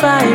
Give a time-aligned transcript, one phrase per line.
[0.00, 0.29] Bye.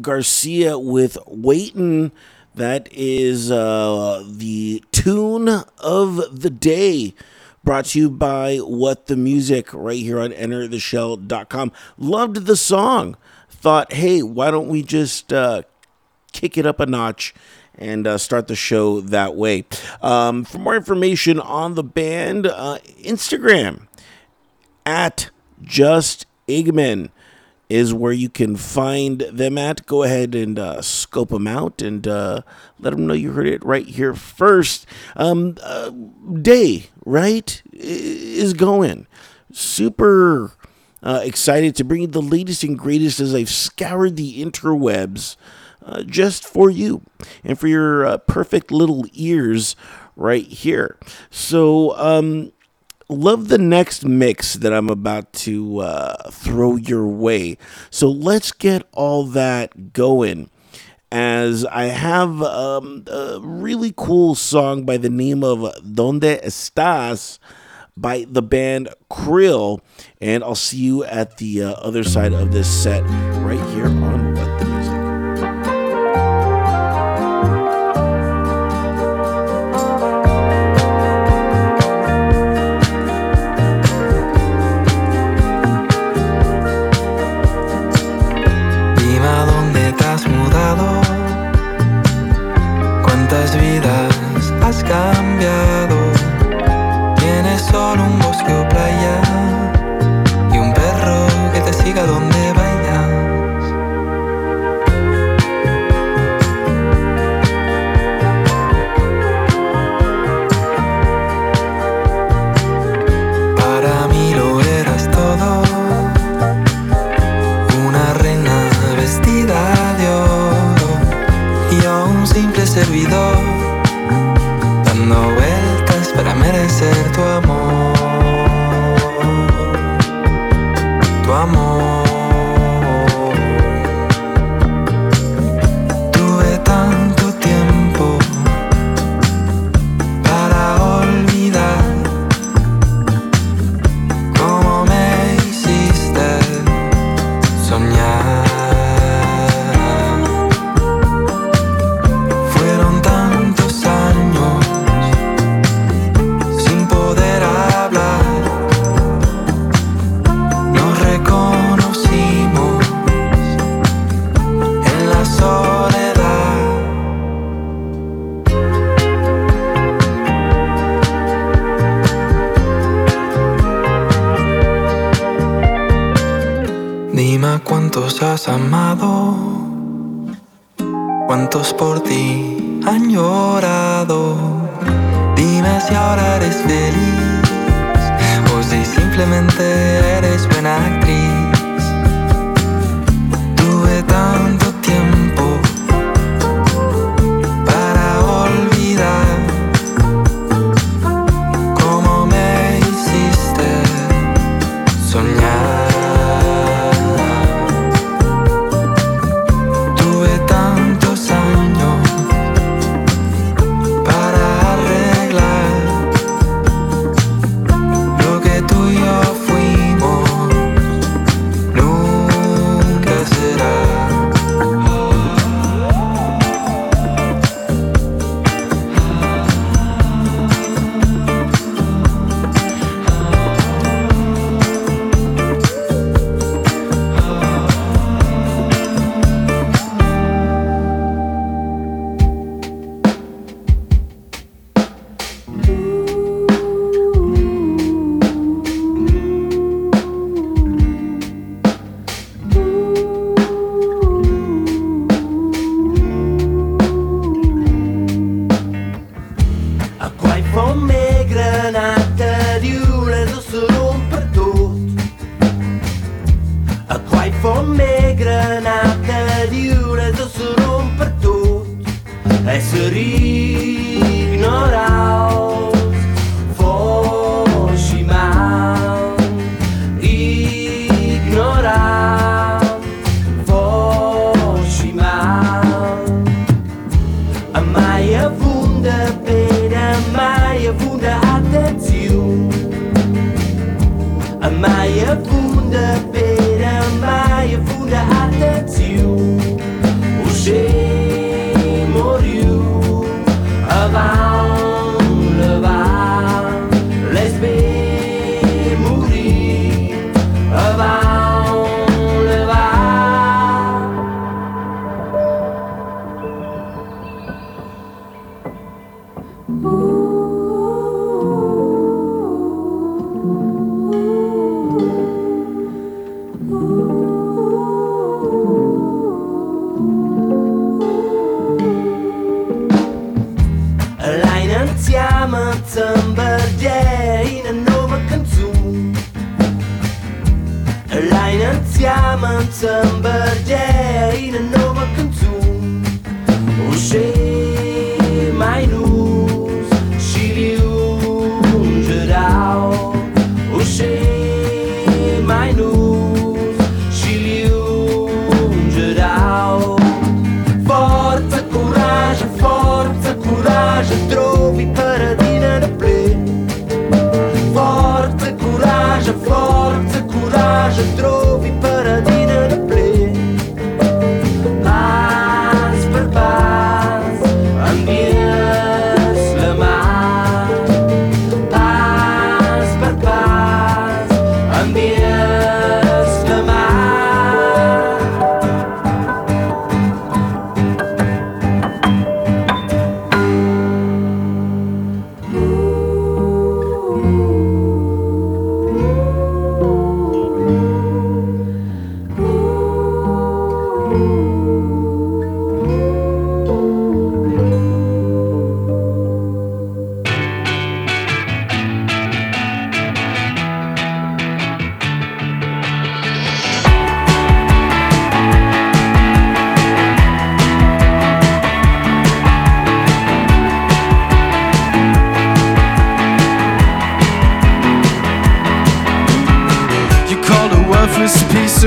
[0.00, 2.12] Garcia with Waitin'.
[2.54, 5.48] That is uh, the tune
[5.78, 7.14] of the day
[7.62, 11.72] brought to you by What the Music right here on entertheshell.com.
[11.98, 13.16] Loved the song.
[13.50, 15.62] Thought, hey, why don't we just uh,
[16.32, 17.34] kick it up a notch
[17.74, 19.64] and uh, start the show that way?
[20.00, 23.86] Um, for more information on the band, uh, Instagram
[24.86, 25.30] at
[25.62, 27.10] Just Igman
[27.68, 29.86] is where you can find them at.
[29.86, 32.42] Go ahead and uh, scope them out and uh,
[32.78, 34.86] let them know you heard it right here first.
[35.16, 39.06] Um, uh, day, right, is going.
[39.52, 40.52] Super
[41.02, 45.36] uh, excited to bring you the latest and greatest as I've scoured the interwebs
[45.84, 47.02] uh, just for you
[47.44, 49.76] and for your uh, perfect little ears
[50.16, 50.98] right here.
[51.30, 52.52] So, um,
[53.08, 57.58] love the next mix that I'm about to uh, throw your way.
[57.90, 60.50] So let's get all that going.
[61.12, 67.38] As I have um, a really cool song by the name of Dónde Estás
[67.96, 69.80] by the band Kyrill.
[70.20, 73.02] And I'll see you at the uh, other side of this set
[73.40, 74.25] right here on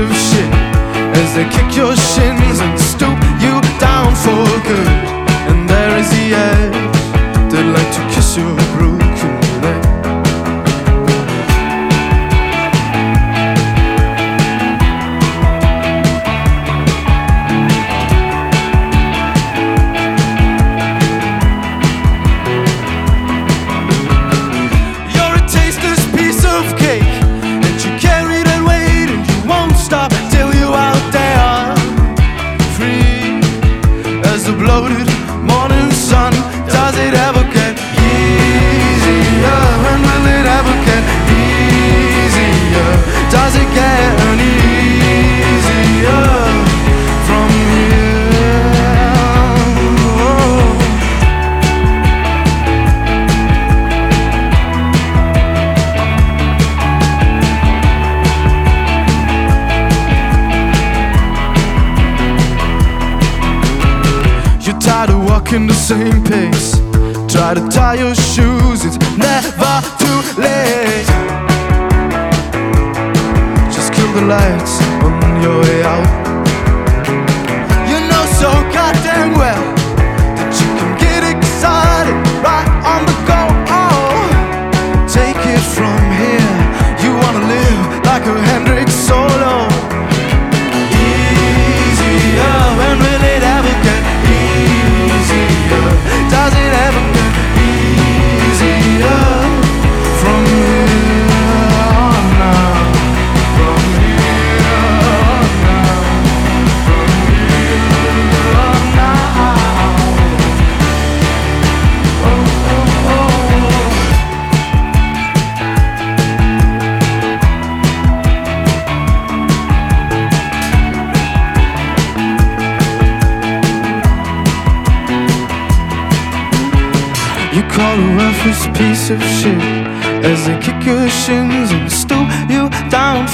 [0.00, 0.52] piece of shit
[1.16, 2.39] as they kick your shins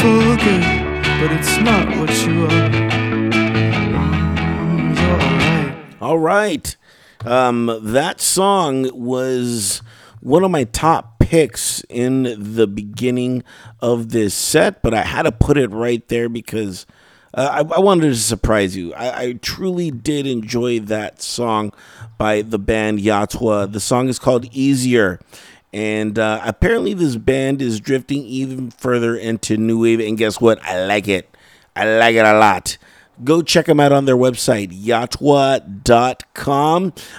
[0.06, 0.62] good.
[1.20, 2.70] But it's not what you are.
[4.60, 6.00] Mm, alright.
[6.00, 6.76] All right.
[7.24, 9.82] Um, that song was
[10.20, 13.42] one of my top picks in the beginning
[13.80, 16.86] of this set, but I had to put it right there because
[17.34, 18.94] uh, I, I wanted to surprise you.
[18.94, 21.72] I, I truly did enjoy that song
[22.16, 23.70] by the band Yatwa.
[23.72, 25.18] The song is called Easier.
[25.76, 30.00] And uh, apparently, this band is drifting even further into new wave.
[30.00, 30.58] And guess what?
[30.64, 31.28] I like it.
[31.76, 32.78] I like it a lot.
[33.22, 35.74] Go check them out on their website, yatwa.com.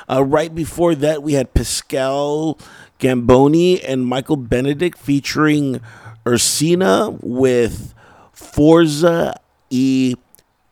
[0.09, 2.57] Uh, right before that, we had Pascal
[2.97, 5.79] Gamboni and Michael Benedikt featuring
[6.25, 7.93] Ursina with
[8.33, 10.15] Forza e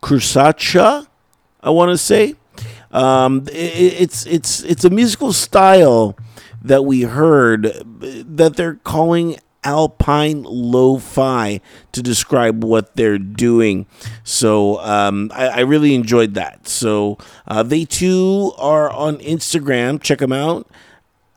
[0.02, 1.06] Curascha,
[1.62, 2.34] I want to say.
[2.90, 6.18] Um, it, it's it's it's a musical style
[6.68, 11.60] that we heard that they're calling alpine lo-fi
[11.92, 13.88] to describe what they're doing.
[14.24, 16.68] So um, I, I, really enjoyed that.
[16.68, 17.18] So
[17.48, 20.00] uh, they too are on Instagram.
[20.02, 20.70] Check them out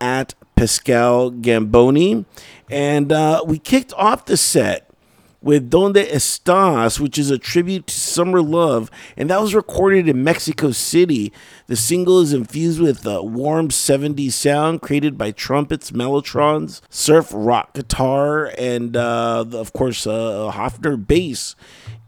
[0.01, 2.27] at Pascal Gamboni.
[2.71, 4.88] And uh, we kicked off the set
[5.41, 10.25] with Dónde Estás, which is a tribute to summer love, and that was recorded in
[10.25, 11.33] Mexico City.
[11.67, 17.75] The single is infused with a warm 70s sound created by trumpets, mellotrons, surf rock
[17.75, 21.55] guitar, and uh, of course, uh, Hofner bass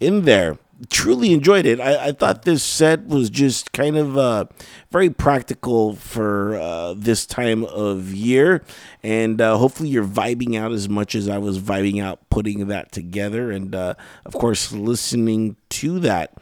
[0.01, 0.59] in there
[0.89, 1.81] truly enjoyed it.
[1.81, 4.47] I, I, thought this set was just kind of uh,
[4.91, 8.65] very practical for uh, this time of year.
[9.03, 12.93] And uh, hopefully, you're vibing out as much as I was vibing out putting that
[12.93, 13.51] together.
[13.51, 13.95] And uh,
[14.25, 16.33] of course, listening to that.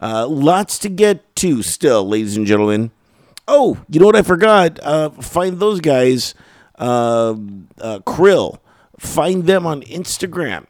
[0.00, 2.92] Uh, lots to get to still, ladies and gentlemen.
[3.46, 4.78] Oh, you know what I forgot?
[4.82, 6.34] Uh, find those guys,
[6.78, 8.60] Kyrill.
[8.98, 10.66] Find them on Instagram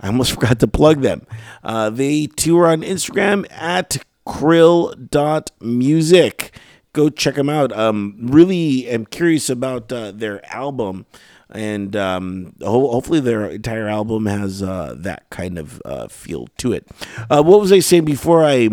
[0.00, 1.26] I almost forgot to plug them.
[1.62, 6.58] Uh, they tour on Instagram at kyrill.music.
[6.92, 7.76] Go check them out.
[7.76, 11.04] Um, really am curious about uh, their album,
[11.50, 16.72] and um, ho- hopefully their entire album has uh, that kind of uh, feel to
[16.72, 16.88] it.
[17.28, 18.68] Uh, what was I saying before I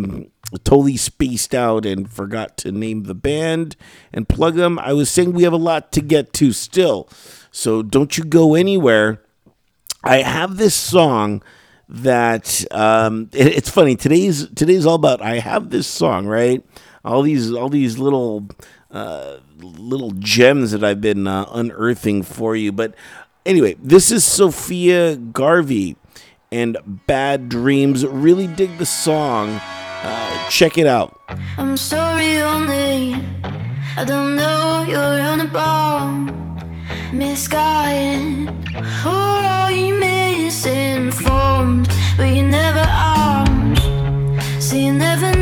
[0.63, 3.75] totally spaced out and forgot to name the band
[4.13, 4.80] and plug them?
[4.80, 7.10] I was saying we have a lot to get to still,
[7.51, 9.22] so don't you go anywhere.
[10.03, 11.41] I have this song
[11.88, 13.95] that um, it, it's funny.
[13.95, 15.22] Today's today's all about.
[15.22, 16.63] I have this song right.
[17.05, 18.48] All these all these little
[18.91, 22.72] uh, little gems that I've been uh, unearthing for you.
[22.72, 22.95] But
[23.45, 25.95] anyway, this is Sophia Garvey
[26.51, 28.05] and Bad Dreams.
[28.05, 29.60] Really dig the song.
[30.05, 31.19] Uh, check it out.
[31.57, 33.15] I'm sorry, only
[33.95, 36.52] I don't know you're on a ball
[37.12, 38.50] misguided
[39.05, 41.88] Or are you misinformed?
[42.17, 43.45] But you never are
[44.59, 45.33] So you never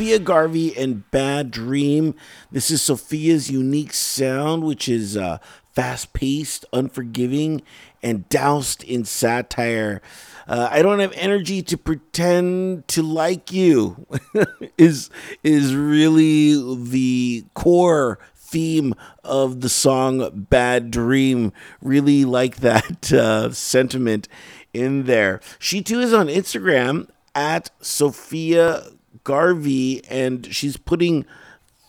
[0.00, 2.14] Sophia Garvey and Bad Dream.
[2.50, 5.36] This is Sophia's unique sound, which is uh,
[5.74, 7.60] fast paced, unforgiving,
[8.02, 10.00] and doused in satire.
[10.48, 14.06] Uh, I don't have energy to pretend to like you.
[14.78, 15.10] is
[15.44, 21.52] is really the core theme of the song Bad Dream.
[21.82, 24.28] Really like that uh, sentiment
[24.72, 25.42] in there.
[25.58, 28.92] She too is on Instagram at Sophia
[29.24, 31.24] Garvey, and she's putting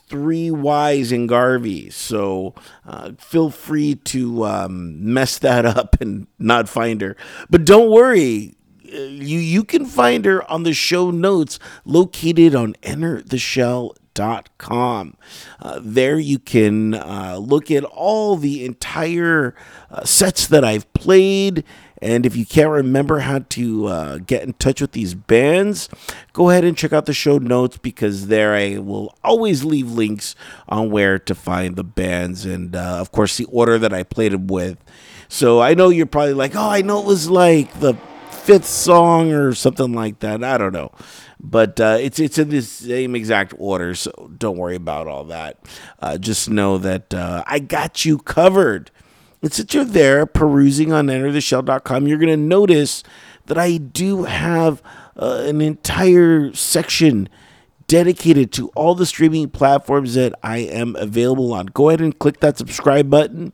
[0.08, 1.88] three Y's in Garvey.
[1.90, 2.54] So
[2.86, 7.16] uh, feel free to um, mess that up and not find her.
[7.50, 8.54] But don't worry.
[8.86, 15.16] uh, You, you can find her on the show notes located on entertheshell.com.
[15.60, 19.54] Uh, there you can uh, look at all the entire
[19.90, 21.64] uh, sets that I've played.
[22.02, 25.88] And if you can't remember how to uh, get in touch with these bands,
[26.32, 30.34] go ahead and check out the show notes because there I will always leave links
[30.68, 34.32] on where to find the bands and, uh, of course, the order that I played
[34.32, 34.78] them with.
[35.28, 37.94] So I know you're probably like, oh, I know it was like the
[38.30, 40.42] fifth song or something like that.
[40.42, 40.90] I don't know.
[41.40, 45.58] But uh, it's it's in the same exact order, so don't worry about all that.
[46.00, 48.90] Uh, just know that uh, I got you covered.
[49.42, 53.02] And since you're there perusing on entertheshell.com, you're going to notice
[53.46, 54.80] that I do have
[55.16, 57.28] uh, an entire section
[57.88, 61.66] dedicated to all the streaming platforms that I am available on.
[61.66, 63.52] Go ahead and click that subscribe button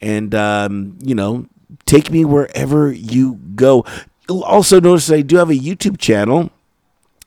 [0.00, 1.46] and, um, you know,
[1.86, 3.84] take me wherever you go.
[4.28, 6.50] You'll also notice I do have a YouTube channel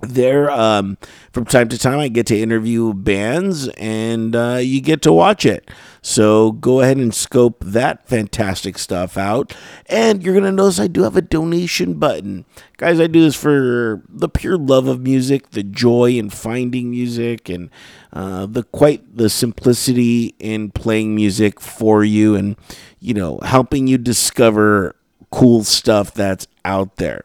[0.10, 0.98] there um,
[1.32, 5.46] from time to time i get to interview bands and uh, you get to watch
[5.46, 5.70] it.
[6.02, 9.56] So go ahead and scope that fantastic stuff out.
[9.88, 12.46] And you're to notice i do have a donation button.
[12.78, 17.50] Guys i do this for the pure love of music the joy in finding music
[17.50, 17.70] and
[18.14, 22.56] uh, the quite the simplicity in playing music for you and
[23.00, 24.96] you know helping you discover
[25.32, 27.24] cool stuff that's out there.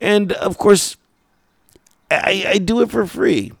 [0.00, 0.96] And of course
[2.12, 3.52] I, I do it for free,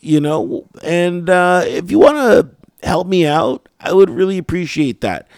[0.00, 0.68] you know.
[0.82, 5.28] And uh, if you want to help me out, I would really appreciate that.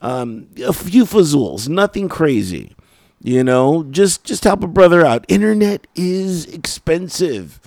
[0.00, 2.74] Um, a few fazools, nothing crazy,
[3.20, 3.82] you know.
[3.84, 5.24] Just just help a brother out.
[5.28, 7.60] Internet is expensive.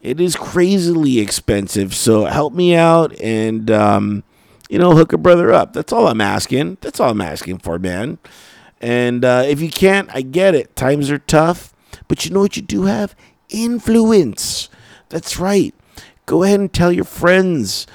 [0.00, 1.94] It is crazily expensive.
[1.94, 4.24] So help me out and um,
[4.70, 5.74] you know hook a brother up.
[5.74, 6.78] That's all I'm asking.
[6.80, 8.18] That's all I'm asking for, man.
[8.80, 10.76] And uh, if you can't, I get it.
[10.76, 11.74] Times are tough,
[12.08, 13.14] but you know what you do have
[13.48, 14.68] influence.
[15.08, 15.74] That's right.
[16.26, 17.86] Go ahead and tell your friends.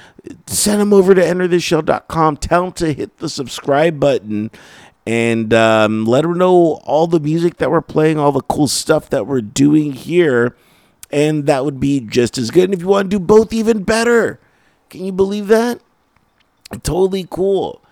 [0.46, 2.36] Send them over to entertheshell.com.
[2.38, 4.50] Tell them to hit the subscribe button
[5.06, 9.10] and um, let them know all the music that we're playing, all the cool stuff
[9.10, 10.56] that we're doing here.
[11.10, 12.64] And that would be just as good.
[12.64, 14.40] And if you want to do both, even better.
[14.88, 15.80] Can you believe that?
[16.82, 17.82] Totally cool.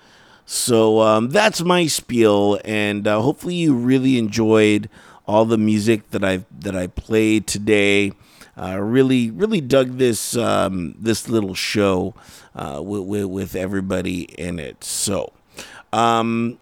[0.47, 4.91] So um, that's my spiel, and uh, hopefully you really enjoyed
[5.31, 8.13] all the music that I that I played today.
[8.61, 12.15] Uh, really, really dug this um, this little show
[12.57, 14.83] uh, with, with everybody in it.
[14.83, 15.33] So,
[15.93, 16.59] um,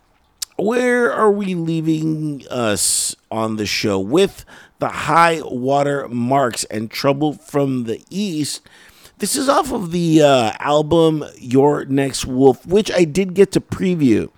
[0.57, 4.45] where are we leaving us on the show with
[4.81, 8.61] the high water marks and trouble from the east?
[9.17, 13.61] This is off of the uh, album Your Next Wolf, which I did get to
[13.63, 14.31] preview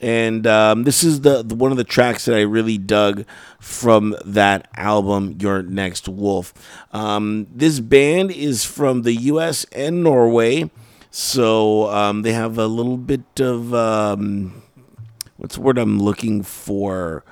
[0.00, 3.24] and um, this is the, the one of the tracks that I really dug
[3.58, 6.54] from that album, Your Next Wolf.
[6.92, 9.64] Um, this band is from the U.S.
[9.72, 10.70] and Norway,
[11.10, 14.62] so um, they have a little bit of um,
[15.36, 17.24] what's the word I'm looking for?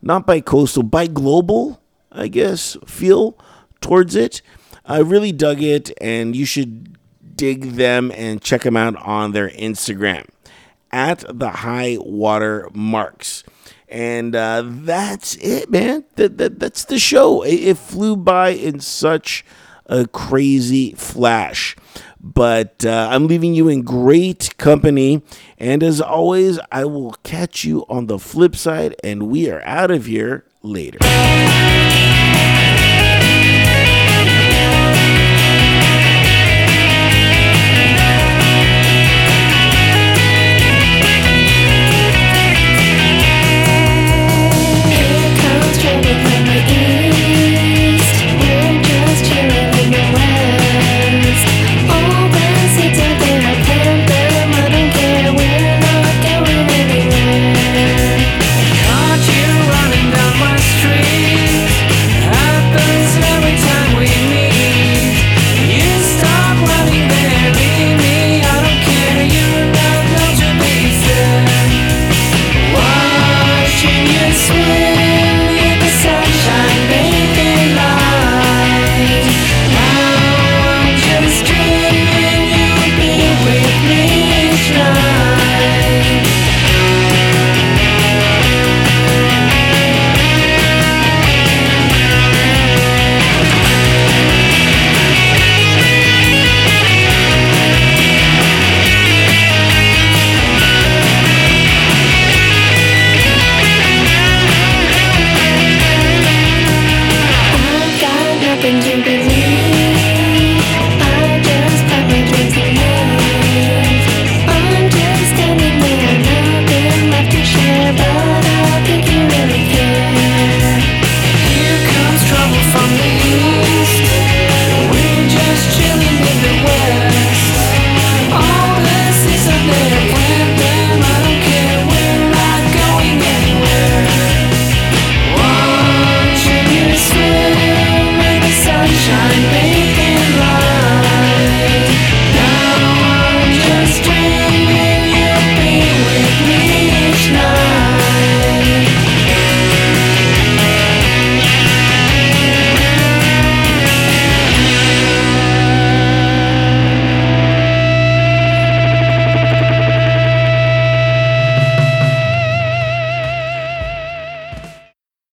[0.00, 1.80] Not by coastal, by global,
[2.10, 2.76] I guess.
[2.86, 3.36] Feel
[3.80, 4.42] towards it.
[4.84, 6.98] I really dug it, and you should
[7.36, 10.26] dig them and check them out on their Instagram
[10.92, 13.44] at the high water marks.
[13.88, 16.04] And uh, that's it, man.
[16.16, 17.42] That, that that's the show.
[17.42, 19.44] It, it flew by in such
[19.86, 21.76] a crazy flash.
[22.18, 25.22] But uh, I'm leaving you in great company.
[25.58, 28.94] And as always, I will catch you on the flip side.
[29.04, 30.98] And we are out of here later.